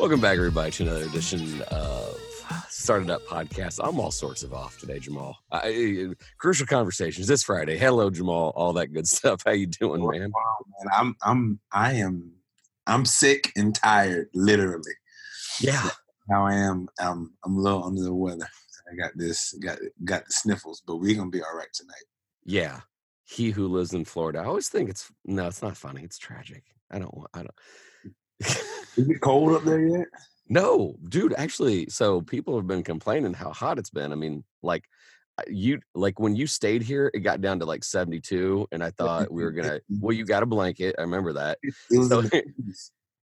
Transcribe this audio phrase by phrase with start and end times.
[0.00, 2.18] Welcome back, everybody, to another edition of
[2.70, 3.86] StartEdUp Podcast.
[3.86, 5.36] I'm all sorts of off today, Jamal.
[5.52, 6.06] I,
[6.38, 7.76] crucial conversations this Friday.
[7.76, 8.54] Hello, Jamal.
[8.56, 9.42] All that good stuff.
[9.44, 10.32] How you doing, man?
[10.34, 10.90] Wow, man.
[10.94, 12.32] I'm I'm I am
[12.86, 14.94] I'm sick and tired, literally.
[15.60, 15.90] Yeah.
[16.30, 16.88] How I am.
[16.98, 18.48] I'm I'm a little under the weather.
[18.90, 19.76] I got this got
[20.06, 22.04] got the sniffles, but we're gonna be all right tonight.
[22.46, 22.80] Yeah.
[23.26, 24.38] He who lives in Florida.
[24.38, 26.04] I always think it's no, it's not funny.
[26.04, 26.64] It's tragic.
[26.90, 27.28] I don't want.
[27.34, 27.54] I don't.
[28.40, 30.06] Is it cold up there yet?
[30.48, 34.12] No, dude, actually, so people have been complaining how hot it's been.
[34.12, 34.84] I mean, like
[35.46, 39.30] you like when you stayed here, it got down to like 72, and I thought
[39.30, 40.96] we were gonna well, you got a blanket.
[40.98, 41.58] I remember that.
[41.62, 42.44] It, was So it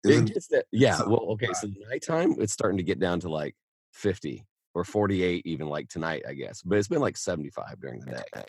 [0.03, 3.29] It gets that, yeah, well, okay, so the nighttime it's starting to get down to
[3.29, 3.55] like
[3.93, 6.61] 50 or 48, even like tonight, I guess.
[6.61, 8.43] But it's been like 75 during the day.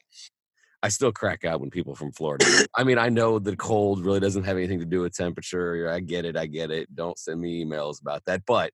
[0.83, 2.45] I still crack out when people from Florida.
[2.77, 5.91] I mean, I know the cold really doesn't have anything to do with temperature.
[5.91, 6.37] I get it.
[6.37, 6.95] I get it.
[6.95, 8.43] Don't send me emails about that.
[8.47, 8.73] But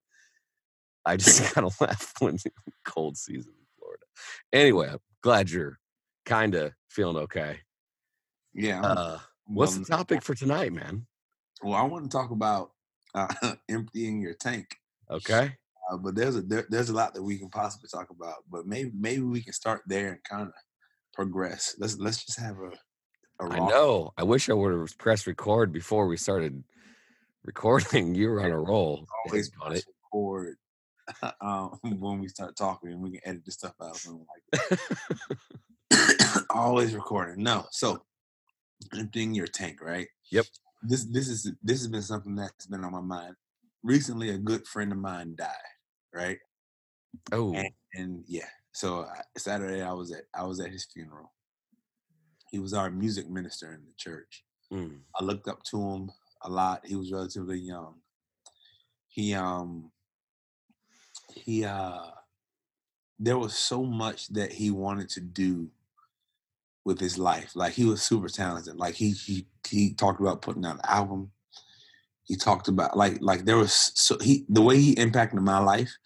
[1.06, 2.36] I just kind of laugh when
[2.84, 4.04] cold season in Florida.
[4.52, 5.78] Anyway, I'm glad you're
[6.26, 7.60] kind of feeling okay.
[8.52, 8.82] yeah.
[8.82, 11.06] Uh, what's the topic for tonight, man?
[11.62, 12.72] Well, I want to talk about
[13.14, 13.28] uh,
[13.70, 14.66] emptying your tank,
[15.10, 15.56] Okay.
[15.90, 18.44] uh, but there's a there, there's a lot that we can possibly talk about.
[18.50, 20.52] But maybe maybe we can start there and kind of
[21.14, 21.74] progress.
[21.78, 23.44] Let's let's just have a.
[23.44, 24.12] a I know.
[24.16, 26.62] I wish I would have pressed record before we started
[27.44, 28.14] recording.
[28.14, 29.06] You were on a roll.
[29.26, 29.86] always on press it.
[30.04, 30.56] record
[31.40, 33.98] um, when we start talking, and we can edit this stuff out.
[34.06, 34.80] like it.
[36.50, 37.42] always recording.
[37.42, 38.02] No, so
[38.96, 40.08] emptying your tank, right?
[40.30, 40.46] Yep.
[40.82, 43.34] This this is this has been something that's been on my mind
[43.82, 44.30] recently.
[44.30, 45.48] A good friend of mine died,
[46.12, 46.38] right?
[47.32, 51.32] oh, And, and yeah, so uh, Saturday I was at I was at his funeral.
[52.50, 54.44] He was our music minister in the church.
[54.72, 56.10] mm, I looked up to him
[56.42, 56.84] a lot.
[56.84, 57.94] He was relatively young.
[59.08, 59.92] He um
[61.34, 62.10] he uh
[63.20, 65.70] there was so much that he wanted to do
[66.84, 67.54] with his life.
[67.54, 68.76] Like he was super talented.
[68.76, 71.30] Like he he he talked about putting out an album.
[72.24, 75.96] He talked about like like there was so he the way he impacted my life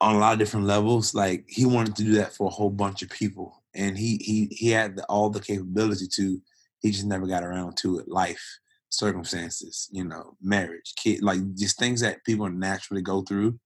[0.00, 1.14] on a lot of different levels.
[1.14, 4.46] Like he wanted to do that for a whole bunch of people, and he he
[4.50, 6.40] he had the, all the capability to.
[6.80, 8.08] He just never got around to it.
[8.08, 8.42] Life
[8.88, 13.58] circumstances, you know, marriage, kid, like just things that people naturally go through.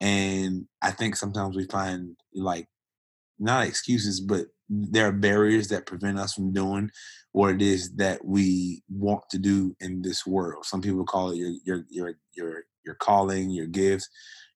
[0.00, 2.68] And I think sometimes we find like
[3.38, 6.90] not excuses, but there are barriers that prevent us from doing
[7.32, 10.64] what it is that we want to do in this world.
[10.64, 14.08] Some people call it your your your your your calling, your gift,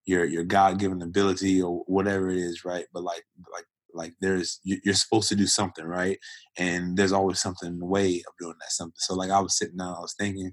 [0.07, 2.87] your your God given ability, or whatever it is, right?
[2.93, 6.19] But like like like there's you- you're supposed to do something, right?
[6.59, 8.95] And there's always something in the way of doing that something.
[8.99, 10.53] So like I was sitting down, I was thinking,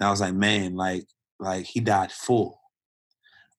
[0.00, 1.06] and I was like, man, like
[1.40, 2.60] like he died full.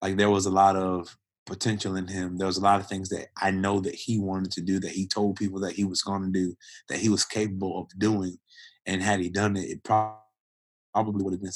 [0.01, 2.37] Like there was a lot of potential in him.
[2.37, 4.91] There was a lot of things that I know that he wanted to do, that
[4.91, 6.55] he told people that he was going to do,
[6.89, 8.37] that he was capable of doing.
[8.85, 11.51] And had he done it, it probably would have been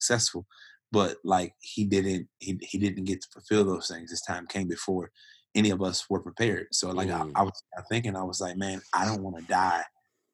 [0.00, 0.46] successful.
[0.90, 4.10] But like he didn't, he, he didn't get to fulfill those things.
[4.10, 5.10] His time came before
[5.54, 6.68] any of us were prepared.
[6.72, 7.32] So like Mm.
[7.34, 9.82] I, I was thinking, I was like, man, I don't want to die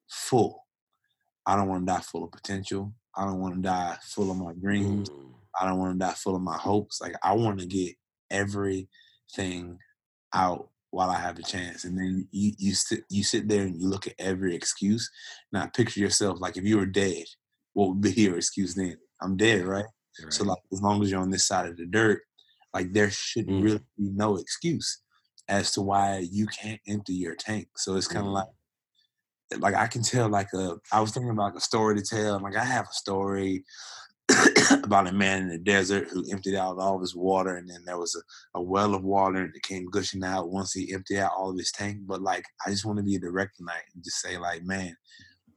[0.09, 0.65] full.
[1.47, 2.93] I don't want to die full of potential.
[3.17, 5.11] I don't want to die full of my dreams.
[5.11, 5.31] mm.
[5.61, 7.01] I don't want to die full of my hopes.
[7.01, 7.95] Like I want to get
[8.31, 9.79] everything
[10.35, 11.85] out while I have the chance.
[11.85, 15.11] And then you you sit you sit there and you look at every excuse.
[15.53, 17.25] Now picture yourself like if you were dead,
[17.73, 18.97] what would be your excuse then?
[19.23, 19.87] I'm dead, right?
[20.19, 22.23] You're So like as long as you're on this side of the dirt,
[22.73, 23.63] like there should Mm.
[23.63, 25.03] really be no excuse
[25.49, 27.69] as to why you can't empty your tank.
[27.77, 28.35] So it's kind of Mm.
[28.35, 28.49] like
[29.61, 32.41] like I can tell like a I was thinking about like a story to tell.
[32.41, 33.65] Like I have a story
[34.85, 37.85] about a man in the desert who emptied out all of his water and then
[37.85, 41.33] there was a, a well of water that came gushing out once he emptied out
[41.37, 41.99] all of his tank.
[42.07, 44.97] But like I just want to be a direct tonight and just say like, man,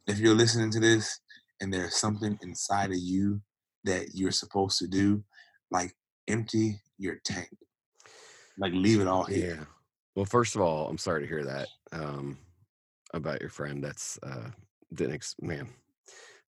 [0.07, 1.19] if you're listening to this
[1.61, 3.41] and there's something inside of you
[3.87, 5.23] that you're supposed to do,
[5.71, 5.95] like
[6.27, 7.49] empty your tank.
[8.57, 9.55] Like leave it all here.
[9.57, 9.65] Yeah.
[10.15, 12.37] Well, first of all, I'm sorry to hear that um,
[13.13, 13.83] about your friend.
[13.83, 14.49] That's uh,
[14.93, 15.69] didn't ex- man.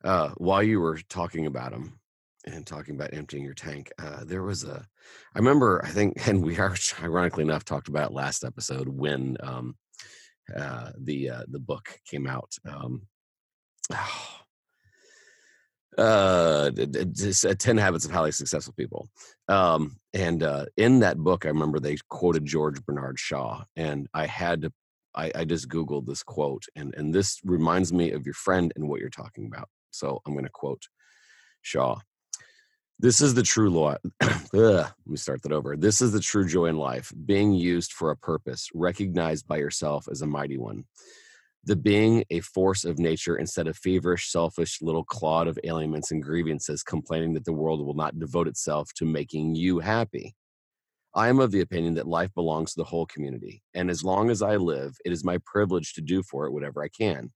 [0.04, 2.00] Uh, while you were talking about him
[2.46, 4.88] and talking about emptying your tank, uh, there was a.
[5.36, 5.84] I remember.
[5.86, 9.76] I think, and we are ironically enough talked about last episode when um,
[10.56, 12.52] uh, the uh, the book came out.
[12.68, 13.04] Um,
[13.92, 14.02] just,
[15.98, 19.10] uh, 10 habits of highly successful people
[19.48, 24.26] um and uh in that book i remember they quoted george bernard shaw and i
[24.26, 24.72] had to
[25.16, 28.88] i i just googled this quote and and this reminds me of your friend and
[28.88, 30.84] what you're talking about so i'm going to quote
[31.62, 31.98] shaw
[33.00, 33.96] This is the true law.
[34.54, 35.78] let me start that over.
[35.78, 40.08] This is the true joy in life, being used for a purpose, recognized by yourself
[40.12, 40.84] as a mighty one.
[41.66, 46.24] The being a force of nature instead of feverish, selfish little clod of ailments and
[46.24, 50.36] grievances, complaining that the world will not devote itself to making you happy.
[51.16, 54.30] I am of the opinion that life belongs to the whole community, and as long
[54.30, 57.32] as I live, it is my privilege to do for it whatever I can.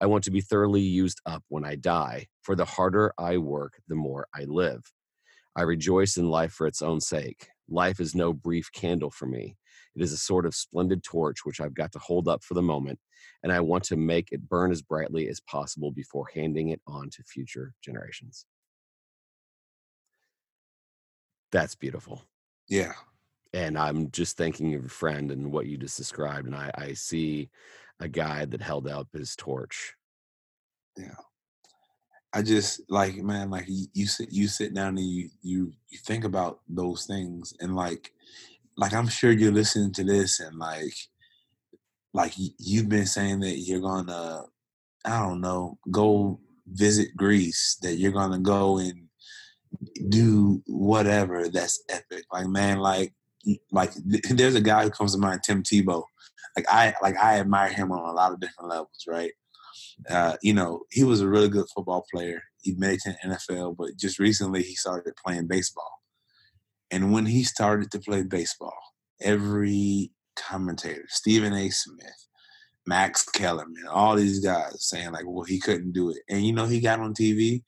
[0.00, 3.80] I want to be thoroughly used up when I die, for the harder I work,
[3.86, 4.82] the more I live.
[5.54, 7.48] I rejoice in life for its own sake.
[7.68, 9.56] Life is no brief candle for me.
[9.94, 12.62] It is a sort of splendid torch which I've got to hold up for the
[12.62, 12.98] moment,
[13.42, 17.10] and I want to make it burn as brightly as possible before handing it on
[17.10, 18.46] to future generations.
[21.50, 22.22] That's beautiful.
[22.68, 22.92] Yeah.
[23.52, 26.92] And I'm just thinking of a friend and what you just described, and I, I
[26.94, 27.50] see
[28.00, 29.94] a guy that held up his torch.
[30.96, 31.14] Yeah.
[32.34, 35.98] I just like man, like you, you sit you sit down and you you you
[35.98, 38.12] think about those things and like
[38.76, 40.94] like I'm sure you're listening to this and like
[42.14, 44.42] like you've been saying that you're gonna
[45.04, 49.08] I don't know go visit Greece that you're gonna go and
[50.08, 53.12] do whatever that's epic like man like
[53.70, 53.92] like
[54.30, 56.04] there's a guy who comes to mind Tim Tebow
[56.56, 59.32] like I like I admire him on a lot of different levels right
[60.10, 62.42] uh, you know, he was a really good football player.
[62.62, 66.01] He made it to the NFL, but just recently he started playing baseball.
[66.92, 68.76] And when he started to play baseball,
[69.20, 71.70] every commentator, Stephen A.
[71.70, 72.28] Smith,
[72.86, 76.18] Max Kellerman, all these guys saying like, well, he couldn't do it.
[76.28, 77.62] And you know, he got on TV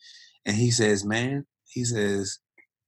[0.44, 2.38] and he says, man, he says,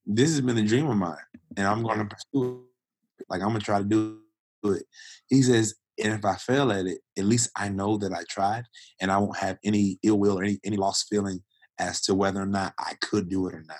[0.04, 1.16] this has been a dream of mine
[1.56, 2.64] and I'm going to pursue
[3.18, 3.26] it.
[3.30, 4.20] Like, I'm going to try to do
[4.64, 4.84] it.
[5.28, 8.64] He says, and if I fail at it, at least I know that I tried
[9.00, 11.40] and I won't have any ill will or any, any lost feeling
[11.78, 13.78] as to whether or not I could do it or not.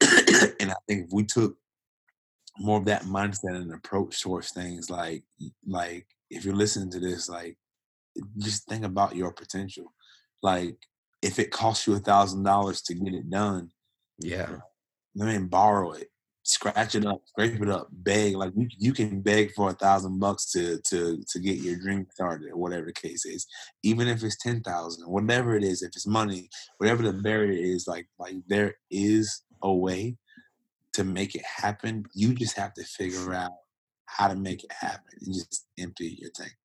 [0.60, 1.56] and I think if we took
[2.58, 5.22] more of that mindset and approach towards things like
[5.66, 7.56] like if you're listening to this, like
[8.38, 9.92] just think about your potential.
[10.42, 10.76] Like
[11.22, 13.70] if it costs you a thousand dollars to get it done,
[14.18, 14.56] yeah,
[15.20, 16.08] I mean borrow it
[16.48, 18.34] scratch it up, scrape it up, beg.
[18.34, 22.06] Like you, you can beg for a thousand bucks to to to get your dream
[22.10, 23.46] started, or whatever the case is.
[23.82, 26.48] Even if it's ten thousand, whatever it is, if it's money,
[26.78, 30.16] whatever the barrier is, like like there is a way
[30.94, 32.04] to make it happen.
[32.14, 33.52] You just have to figure out
[34.06, 36.56] how to make it happen and just empty your tank.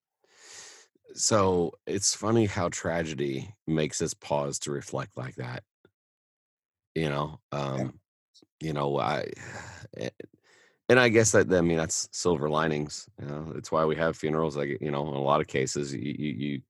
[1.16, 5.64] So it's funny how tragedy makes us pause to reflect like that.
[6.96, 7.88] You know, um, yeah
[8.60, 9.28] you know, I
[9.98, 10.10] eh,
[10.90, 13.08] and I guess that I mean that's silver linings.
[13.20, 14.56] You know, it's why we have funerals.
[14.56, 16.62] Like you know, in a lot of cases, you you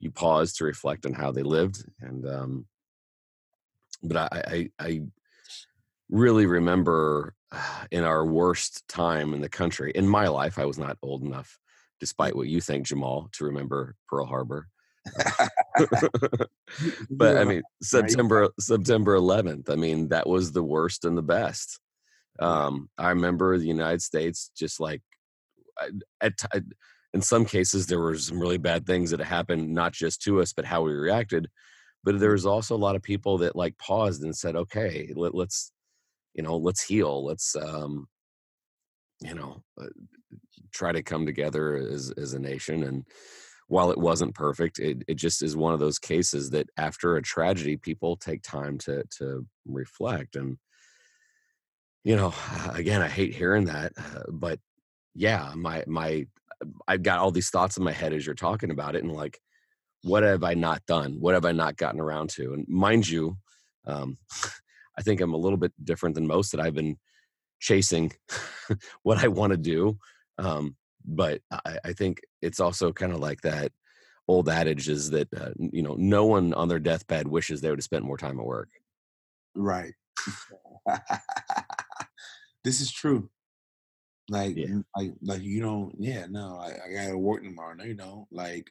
[0.00, 2.66] you pause to reflect on how they lived, and um,
[4.02, 5.02] but I I, I
[6.10, 7.34] really remember
[7.90, 10.58] in our worst time in the country in my life.
[10.58, 11.58] I was not old enough,
[11.98, 14.68] despite what you think, Jamal, to remember Pearl Harbor.
[17.10, 19.70] but I mean, September September 11th.
[19.70, 21.80] I mean, that was the worst and the best.
[22.38, 25.02] Um, I remember the United States just like
[26.20, 26.62] at, at
[27.12, 30.52] in some cases there were some really bad things that happened, not just to us,
[30.52, 31.48] but how we reacted.
[32.04, 35.34] But there was also a lot of people that like paused and said, "Okay, let,
[35.34, 35.72] let's
[36.34, 37.24] you know, let's heal.
[37.24, 38.06] Let's um,
[39.20, 39.86] you know, uh,
[40.72, 43.04] try to come together as as a nation and."
[43.70, 47.22] while it wasn't perfect, it, it just is one of those cases that after a
[47.22, 50.34] tragedy, people take time to to reflect.
[50.34, 50.58] And
[52.02, 52.34] you know,
[52.74, 54.58] again, I hate hearing that, uh, but
[55.14, 56.26] yeah, my my
[56.88, 59.38] I've got all these thoughts in my head as you're talking about it, and like,
[60.02, 61.16] what have I not done?
[61.20, 62.52] What have I not gotten around to?
[62.54, 63.36] And mind you,
[63.86, 64.16] um,
[65.00, 66.98] I think I'm a little bit different than most that I've been
[67.58, 68.12] chasing
[69.02, 69.96] what I want to do.
[70.36, 70.76] Um,
[71.06, 73.72] but I, I think it's also kind of like that
[74.28, 77.78] old adage is that uh, you know no one on their deathbed wishes they would
[77.78, 78.68] have spent more time at work.
[79.54, 79.94] Right.
[82.64, 83.30] this is true.
[84.28, 84.80] Like, yeah.
[84.94, 85.94] like, like you don't.
[85.98, 87.74] Yeah, no, I, I gotta work tomorrow.
[87.74, 88.26] No, you don't.
[88.30, 88.70] Like,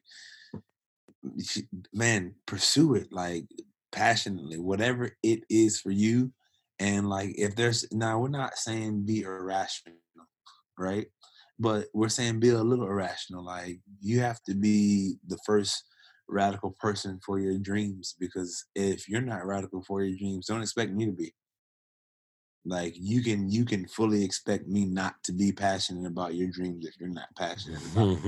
[1.91, 3.45] man, pursue it like
[3.91, 6.31] passionately, whatever it is for you.
[6.79, 9.97] And like, if there's now, we're not saying be irrational,
[10.77, 11.07] right?
[11.59, 13.43] but we're saying be a little irrational.
[13.43, 15.83] Like you have to be the first
[16.27, 20.93] radical person for your dreams because if you're not radical for your dreams, don't expect
[20.93, 21.33] me to be.
[22.65, 26.85] Like you can you can fully expect me not to be passionate about your dreams
[26.85, 28.23] if you're not passionate about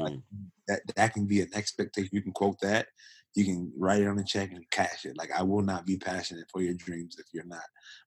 [0.00, 0.18] like,
[0.68, 2.10] that that can be an expectation.
[2.12, 2.88] You can quote that.
[3.34, 5.16] You can write it on a check and cash it.
[5.16, 7.60] Like I will not be passionate for your dreams if you're not.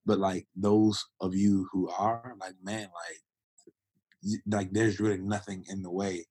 [0.06, 5.82] But like those of you who are, like man, like like there's really nothing in
[5.82, 6.26] the way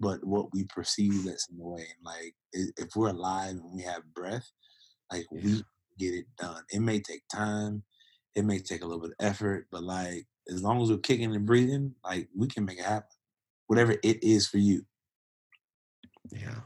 [0.00, 1.80] but what we perceive that's in the way.
[1.80, 4.48] And like if we're alive and we have breath,
[5.12, 5.62] like we
[5.98, 6.62] get it done.
[6.70, 7.82] It may take time,
[8.34, 11.34] it may take a little bit of effort, but like as long as we're kicking
[11.34, 13.08] and breathing, like we can make it happen.
[13.66, 14.82] Whatever it is for you.
[16.30, 16.60] Yeah.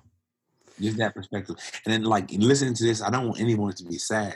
[0.80, 1.56] Just that perspective.
[1.84, 4.34] And then like listening to this, I don't want anyone to be sad.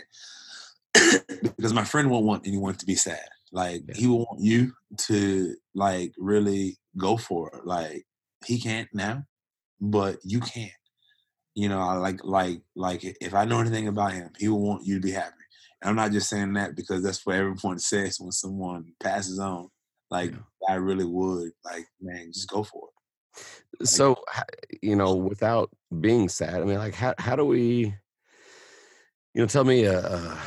[1.57, 3.29] because my friend won't want anyone to be sad.
[3.53, 3.95] Like yeah.
[3.97, 7.67] he will want you to like really go for it.
[7.67, 8.07] Like
[8.45, 9.25] he can't now,
[9.81, 10.71] but you can.
[11.55, 14.87] You know, I like like like if I know anything about him, he will want
[14.87, 15.33] you to be happy.
[15.81, 19.71] And I'm not just saying that because that's what everyone says when someone passes on.
[20.11, 20.39] Like yeah.
[20.69, 21.53] I really would.
[21.65, 22.86] Like man, just go for it.
[23.83, 24.17] So
[24.83, 27.95] you know, without being sad, I mean, like how how do we?
[29.35, 30.39] You know, tell me a, a,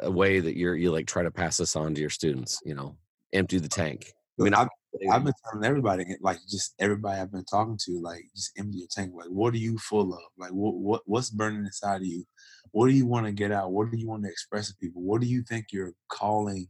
[0.00, 2.60] a way that you're you like try to pass this on to your students.
[2.64, 2.96] You know,
[3.32, 4.12] empty the tank.
[4.38, 4.68] I mean, I've,
[5.12, 8.78] I've been telling everybody, eh, like just everybody I've been talking to, like just empty
[8.78, 9.12] your tank.
[9.14, 10.20] Like, what are you full of?
[10.38, 12.24] Like, what what what's burning inside of you?
[12.72, 13.72] What do you want to get out?
[13.72, 15.02] What do you want to express to people?
[15.02, 16.68] What do you think your calling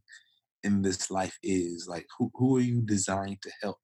[0.65, 1.87] in this life is?
[1.89, 3.79] Like, who who are you designed to help?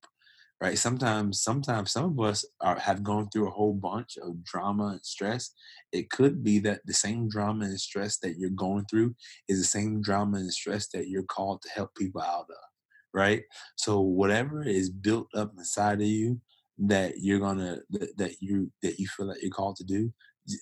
[0.59, 0.79] Right.
[0.79, 5.05] Sometimes, sometimes some of us are, have gone through a whole bunch of drama and
[5.05, 5.51] stress.
[5.93, 9.15] It could be that the same drama and stress that you're going through
[9.49, 12.57] is the same drama and stress that you're called to help people out of
[13.15, 13.43] right?
[13.77, 16.41] So whatever is built up inside of you
[16.79, 20.13] that you're gonna that, that you that you feel like you're called to do,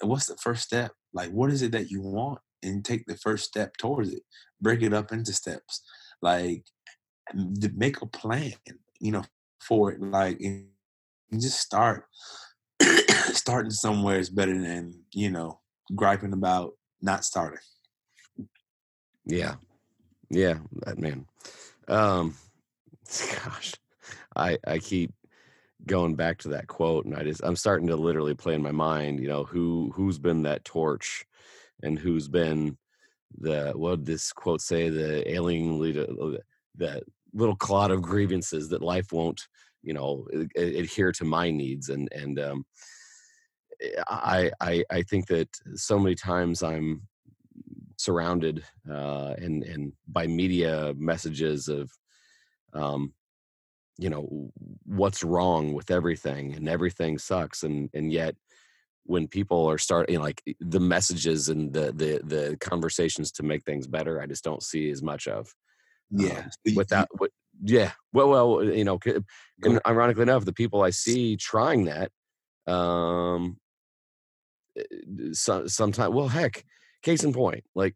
[0.02, 0.92] what's the first step?
[1.12, 2.38] Like what is it that you want?
[2.62, 4.22] And take the first step towards it.
[4.60, 5.82] Break it up into steps.
[6.22, 6.64] Like
[7.74, 8.52] make a plan,
[9.00, 9.24] you know,
[9.60, 10.00] for it.
[10.00, 10.66] Like and
[11.32, 12.04] just start.
[13.32, 15.60] Starting somewhere is better than, you know,
[15.94, 17.58] griping about not starting.
[19.26, 19.54] Yeah.
[20.30, 21.26] Yeah, that man.
[21.88, 22.34] Um,
[23.44, 23.74] gosh,
[24.34, 25.12] I I keep
[25.86, 28.72] going back to that quote, and I just I'm starting to literally play in my
[28.72, 29.20] mind.
[29.20, 31.24] You know, who who's been that torch,
[31.82, 32.76] and who's been
[33.38, 34.88] the what did this quote say?
[34.88, 36.38] The alien leader, uh,
[36.76, 37.02] the
[37.34, 39.40] little clot of grievances that life won't,
[39.82, 40.26] you know,
[40.56, 42.64] adhere to my needs, and and um,
[43.82, 47.02] eh, I I I think that so many times I'm
[47.96, 51.90] surrounded uh, and and by media messages of
[52.72, 53.12] um,
[53.98, 54.50] you know
[54.84, 58.34] what's wrong with everything and everything sucks and and yet
[59.06, 63.42] when people are starting you know, like the messages and the the the conversations to
[63.42, 65.54] make things better i just don't see as much of
[66.16, 67.30] yeah um, without what
[67.62, 68.98] yeah well well you know
[69.62, 72.10] and ironically enough the people i see trying that
[72.70, 73.56] um
[74.76, 74.82] eh,
[75.32, 76.64] so, sometimes well heck
[77.04, 77.94] case in point, like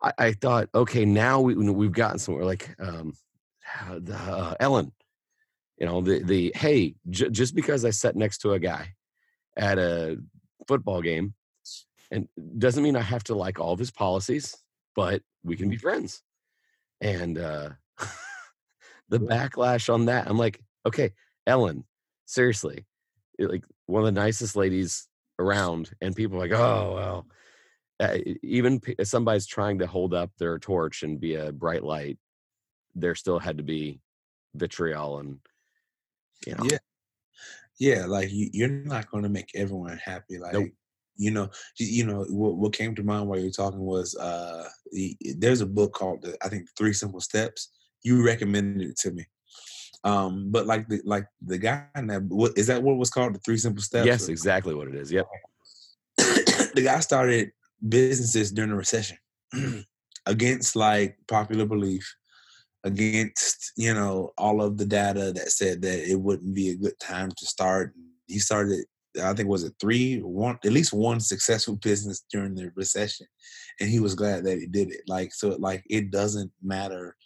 [0.00, 2.44] I, I thought, okay, now we we've gotten somewhere.
[2.44, 3.14] Like um,
[3.90, 4.92] the, uh, Ellen,
[5.78, 8.92] you know, the the hey, j- just because I sat next to a guy
[9.56, 10.18] at a
[10.68, 11.34] football game,
[12.12, 12.28] and
[12.58, 14.54] doesn't mean I have to like all of his policies,
[14.94, 15.88] but we can be mm-hmm.
[15.88, 16.22] friends.
[17.00, 17.70] And uh,
[19.08, 21.12] the backlash on that, I'm like, okay,
[21.46, 21.84] Ellen,
[22.26, 22.86] seriously,
[23.38, 25.08] like one of the nicest ladies
[25.38, 27.26] around, and people are like, oh well,
[28.00, 32.18] uh, even if somebody's trying to hold up their torch and be a bright light,
[32.94, 34.00] there still had to be
[34.54, 35.38] vitriol and
[36.46, 36.64] you know.
[36.70, 36.78] Yeah,
[37.78, 38.06] yeah.
[38.06, 40.38] Like you, are not going to make everyone happy.
[40.38, 40.70] Like nope.
[41.16, 44.68] You know, you know what, what came to mind while you were talking was uh,
[44.92, 47.70] the, there's a book called the, I think Three Simple Steps.
[48.02, 49.26] You recommended it to me.
[50.04, 53.34] Um, but like the like the guy in that what is that what was called
[53.34, 54.06] the three simple steps?
[54.06, 54.32] Yes, or?
[54.32, 55.10] exactly what it is.
[55.10, 55.26] Yep.
[56.18, 57.52] the guy started
[57.88, 59.16] businesses during the recession
[60.26, 62.14] against like popular belief
[62.84, 66.98] against you know all of the data that said that it wouldn't be a good
[67.00, 67.94] time to start
[68.26, 68.84] he started
[69.22, 73.26] i think was it three one at least one successful business during the recession
[73.80, 77.16] and he was glad that he did it like so like it doesn't matter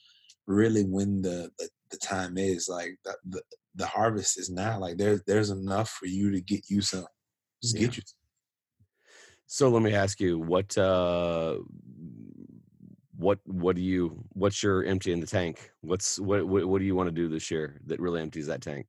[0.47, 3.43] really when the the, the time is like the, the,
[3.77, 7.07] the harvest is now like there's there's enough for you to get you some
[7.63, 7.83] just yeah.
[7.83, 8.19] get you some.
[9.47, 11.57] So let me ask you, what uh
[13.17, 15.71] what what do you what's your empty in the tank?
[15.81, 18.61] What's what what, what do you want to do this year that really empties that
[18.61, 18.89] tank?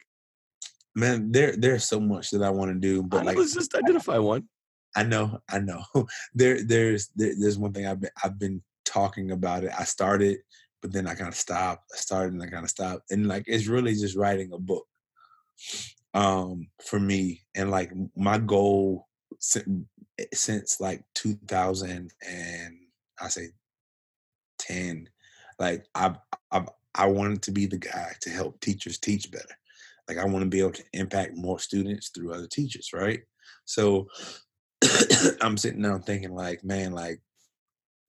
[0.95, 4.17] Man, there there's so much that I want to do, but like let's just identify
[4.17, 4.47] one.
[4.95, 5.83] I know, I know.
[6.33, 9.71] There there's there, there's one thing I've been I've been talking about it.
[9.77, 10.39] I started,
[10.81, 11.83] but then I kind of stopped.
[11.93, 13.11] I started and I kind of stopped.
[13.11, 14.85] And like it's really just writing a book
[16.15, 19.07] um for me and like my goal
[19.39, 19.85] since,
[20.33, 22.75] since like 2000 and
[23.21, 23.49] I say
[24.59, 25.07] 10,
[25.59, 26.17] like I've
[26.51, 29.58] I've I wanted to be the guy to help teachers teach better.
[30.09, 33.21] Like I want to be able to impact more students through other teachers, right?
[33.65, 34.07] So
[35.41, 37.21] I'm sitting down thinking like, man, like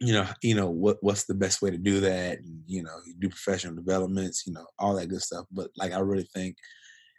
[0.01, 2.39] you know, you know what what's the best way to do that?
[2.39, 5.45] And, you know, you do professional developments, you know, all that good stuff.
[5.53, 6.57] But like, I really think,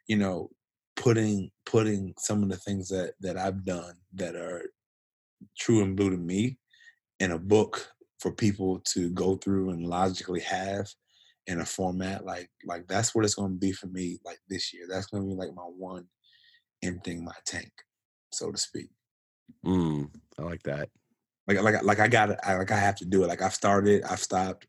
[0.08, 0.50] you know,
[0.96, 4.72] putting putting some of the things that that I've done that are
[5.58, 6.58] true and blue to me
[7.20, 7.88] in a book
[8.20, 10.88] for people to go through and logically have
[11.48, 14.74] in a format like like that's what it's going to be for me like this
[14.74, 16.06] year that's going to be like my one
[16.84, 17.72] emptying my tank
[18.32, 18.90] so to speak
[19.66, 20.08] mm,
[20.38, 20.88] i like that
[21.48, 22.40] like like like I got it.
[22.46, 23.28] Like I have to do it.
[23.28, 24.04] Like I've started.
[24.04, 24.68] I've stopped.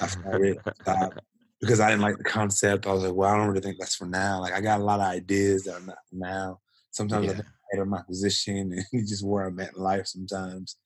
[0.00, 0.58] I've started.
[0.80, 1.20] stopped
[1.60, 2.86] because I didn't like the concept.
[2.86, 4.40] I was like, well, I don't really think that's for now.
[4.40, 6.60] Like I got a lot of ideas that are not now.
[6.90, 7.32] Sometimes yeah.
[7.32, 10.06] I think of my position and just where I'm at in life.
[10.06, 10.76] Sometimes,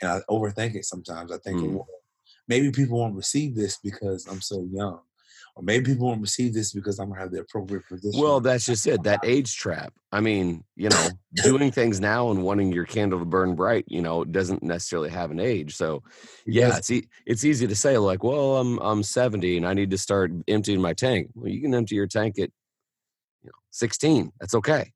[0.00, 0.84] and I overthink it.
[0.84, 1.72] Sometimes I think, mm.
[1.72, 1.86] well,
[2.48, 5.00] maybe people won't receive this because I'm so young
[5.56, 8.20] or maybe people won't receive this because I'm gonna have the appropriate position.
[8.20, 9.02] Well, that's just it.
[9.04, 9.94] That age trap.
[10.12, 14.02] I mean, you know, doing things now and wanting your candle to burn bright, you
[14.02, 15.74] know, doesn't necessarily have an age.
[15.74, 16.02] So,
[16.46, 19.90] yeah, it's e- it's easy to say like, well, I'm I'm 70 and I need
[19.90, 21.30] to start emptying my tank.
[21.34, 22.50] Well, you can empty your tank at
[23.42, 24.32] you know 16.
[24.38, 24.92] That's okay.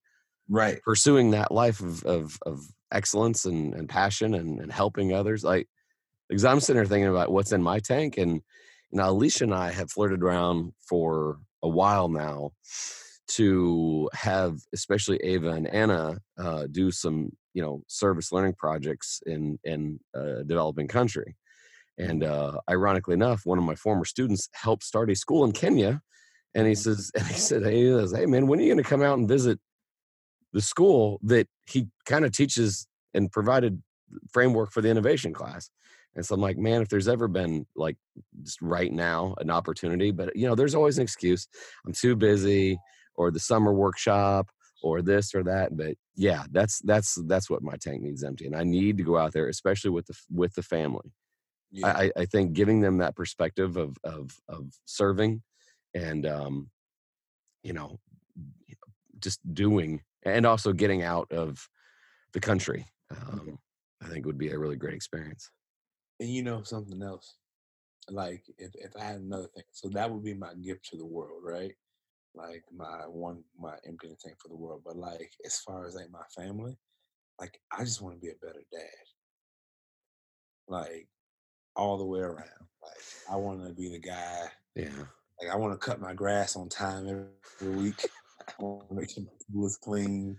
[0.50, 0.82] Right.
[0.82, 2.60] Pursuing that life of of, of
[2.92, 5.68] excellence and, and passion and, and helping others, like
[6.30, 8.40] because I'm sitting there thinking about what's in my tank and
[8.92, 12.52] now, Alicia and I have flirted around for a while now
[13.28, 19.58] to have, especially Ava and Anna, uh, do some, you know, service learning projects in
[19.62, 21.36] in a developing country.
[21.98, 26.00] And uh, ironically enough, one of my former students helped start a school in Kenya,
[26.54, 28.82] and he says, and he said, hey, he says, hey man, when are you going
[28.82, 29.60] to come out and visit
[30.52, 33.80] the school that he kind of teaches and provided
[34.32, 35.70] framework for the innovation class?
[36.16, 37.96] And so I'm like, man, if there's ever been like
[38.42, 41.46] just right now an opportunity, but you know, there's always an excuse.
[41.86, 42.78] I'm too busy
[43.14, 44.48] or the summer workshop
[44.82, 45.76] or this or that.
[45.76, 48.46] But yeah, that's that's that's what my tank needs empty.
[48.46, 51.12] And I need to go out there, especially with the with the family.
[51.70, 51.86] Yeah.
[51.86, 55.42] I, I think giving them that perspective of of of serving
[55.94, 56.70] and um,
[57.62, 57.98] you know,
[59.20, 61.68] just doing and also getting out of
[62.32, 62.86] the country.
[63.10, 63.58] Um,
[64.02, 65.50] I think would be a really great experience.
[66.20, 67.36] And you know something else,
[68.10, 71.06] like if if I had another thing, so that would be my gift to the
[71.06, 71.72] world, right?
[72.34, 74.82] Like my one my empty tank for the world.
[74.84, 76.76] But like as far as like my family,
[77.40, 79.06] like I just want to be a better dad.
[80.68, 81.08] Like
[81.74, 82.66] all the way around.
[82.82, 84.46] Like I want to be the guy.
[84.74, 84.88] Yeah.
[85.40, 87.08] Like I want to cut my grass on time
[87.60, 88.06] every week.
[88.48, 90.36] I want to make sure my pool is clean.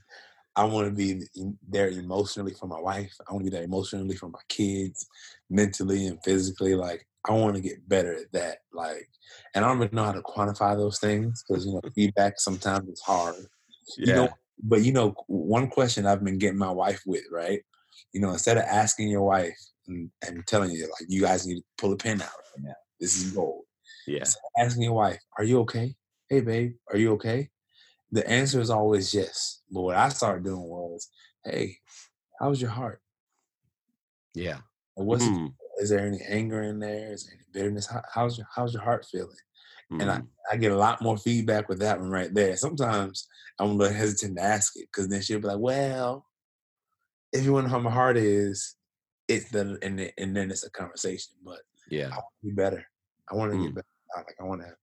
[0.56, 1.24] I want to be
[1.68, 3.14] there emotionally for my wife.
[3.28, 5.08] I want to be there emotionally for my kids,
[5.50, 6.76] mentally and physically.
[6.76, 8.60] Like I want to get better at that.
[8.74, 9.08] Like,
[9.56, 12.90] and I don't even know how to quantify those things because you know feedback sometimes
[12.90, 13.36] is hard.
[13.98, 14.08] Yeah.
[14.08, 14.30] You know,
[14.64, 17.62] but you know, one question I've been getting my wife with, right?
[18.14, 21.56] You know, instead of asking your wife and, and telling you like you guys need
[21.56, 22.76] to pull a pin out right now.
[23.00, 23.64] This is gold.
[24.06, 24.24] Yeah.
[24.60, 25.96] asking your wife, "Are you okay?
[26.30, 27.50] Hey, babe, are you okay?"
[28.12, 29.62] The answer is always yes.
[29.72, 31.10] But what I started doing was,
[31.46, 31.78] hey,
[32.40, 33.02] how's your heart?
[34.34, 34.60] Yeah.
[34.96, 35.54] what's mm.
[35.80, 37.14] is there any anger in there?
[37.14, 37.88] Is there any bitterness?
[37.88, 39.36] How, how's your how's your heart feeling?
[39.92, 40.02] Mm.
[40.02, 40.28] And I, mm.
[40.52, 42.56] I get a lot more feedback with that one right there.
[42.56, 43.28] Sometimes
[43.60, 46.26] I'm a little hesitant to ask it because then she'll be like, well,
[47.34, 48.76] if you wonder how my heart is,
[49.28, 51.34] it's the and then, and then it's a conversation.
[51.44, 52.86] But yeah, I want to be better.
[53.32, 53.64] I want to mm.
[53.66, 53.88] get better.
[54.16, 54.74] Like I want to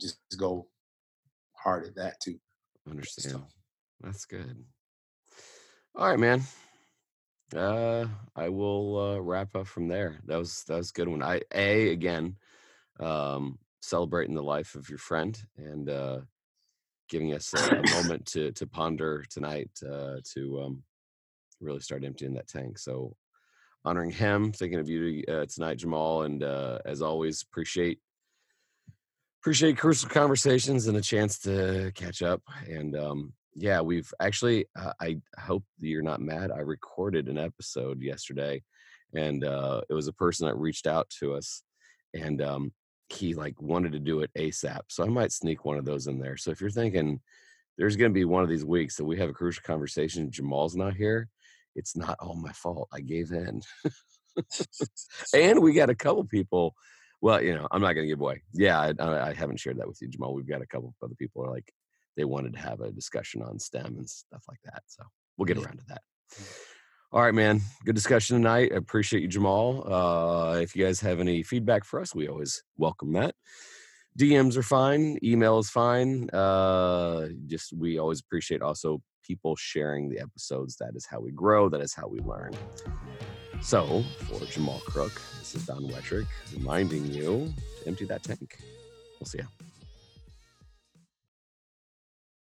[0.00, 0.66] just go
[1.66, 2.38] hard of that too.
[2.88, 3.32] Understand.
[3.32, 3.42] So.
[4.00, 4.64] That's good.
[5.96, 6.42] All right, man.
[7.54, 10.20] Uh, I will uh, wrap up from there.
[10.26, 11.22] That was that was good one.
[11.24, 12.36] I a again,
[13.00, 16.18] um, celebrating the life of your friend and uh,
[17.08, 20.82] giving us a, a moment to to ponder tonight uh, to um,
[21.60, 22.78] really start emptying that tank.
[22.78, 23.16] So
[23.84, 27.98] honoring him, thinking of you uh, tonight, Jamal, and uh, as always, appreciate
[29.46, 32.42] appreciate crucial conversations and a chance to catch up.
[32.68, 36.50] And um, yeah, we've actually, uh, I hope you're not mad.
[36.50, 38.60] I recorded an episode yesterday
[39.14, 41.62] and uh, it was a person that reached out to us
[42.12, 42.72] and um,
[43.08, 44.80] he like wanted to do it ASAP.
[44.88, 46.36] So I might sneak one of those in there.
[46.36, 47.20] So if you're thinking
[47.78, 50.74] there's going to be one of these weeks that we have a crucial conversation, Jamal's
[50.74, 51.28] not here,
[51.76, 52.88] it's not all my fault.
[52.92, 53.62] I gave in.
[55.34, 56.74] and we got a couple people
[57.20, 58.42] well, you know, I'm not going to give away.
[58.52, 60.34] Yeah, I, I, haven't shared that with you, Jamal.
[60.34, 61.72] We've got a couple of other people are like
[62.16, 64.82] they wanted to have a discussion on STEM and stuff like that.
[64.86, 65.02] So
[65.36, 66.02] we'll get around to that.
[67.12, 67.60] All right, man.
[67.84, 68.72] Good discussion tonight.
[68.72, 69.90] I appreciate you, Jamal.
[69.90, 73.34] Uh, if you guys have any feedback for us, we always welcome that.
[74.18, 75.18] DMs are fine.
[75.22, 76.28] Email is fine.
[76.30, 80.76] Uh, just we always appreciate also people sharing the episodes.
[80.76, 81.68] That is how we grow.
[81.68, 82.52] That is how we learn.
[83.60, 88.58] So for Jamal Crook, this is Don Wettrick reminding you to empty that tank.
[89.18, 89.46] We'll see you.